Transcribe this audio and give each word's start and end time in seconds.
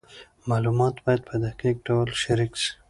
معلومات 0.49 0.95
باید 1.05 1.21
په 1.29 1.35
دقیق 1.45 1.75
ډول 1.87 2.09
شریک 2.23 2.51
سي. 2.61 2.69